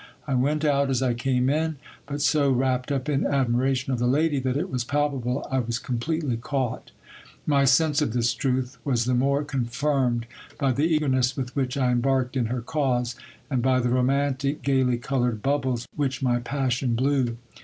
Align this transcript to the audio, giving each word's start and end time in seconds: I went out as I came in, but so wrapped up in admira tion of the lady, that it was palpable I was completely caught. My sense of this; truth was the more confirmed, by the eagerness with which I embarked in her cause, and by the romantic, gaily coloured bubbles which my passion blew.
I 0.25 0.33
went 0.33 0.65
out 0.65 0.89
as 0.89 1.03
I 1.03 1.13
came 1.13 1.47
in, 1.47 1.75
but 2.07 2.21
so 2.21 2.49
wrapped 2.49 2.91
up 2.91 3.07
in 3.07 3.21
admira 3.21 3.75
tion 3.75 3.93
of 3.93 3.99
the 3.99 4.07
lady, 4.07 4.39
that 4.39 4.57
it 4.57 4.67
was 4.67 4.83
palpable 4.83 5.47
I 5.51 5.59
was 5.59 5.77
completely 5.77 6.37
caught. 6.37 6.89
My 7.45 7.65
sense 7.65 8.01
of 8.01 8.11
this; 8.11 8.33
truth 8.33 8.79
was 8.83 9.05
the 9.05 9.13
more 9.13 9.43
confirmed, 9.43 10.25
by 10.57 10.71
the 10.71 10.85
eagerness 10.91 11.37
with 11.37 11.55
which 11.55 11.77
I 11.77 11.91
embarked 11.91 12.35
in 12.35 12.47
her 12.47 12.61
cause, 12.63 13.15
and 13.47 13.61
by 13.61 13.79
the 13.79 13.89
romantic, 13.89 14.63
gaily 14.63 14.97
coloured 14.97 15.43
bubbles 15.43 15.87
which 15.95 16.23
my 16.23 16.39
passion 16.39 16.95
blew. 16.95 17.37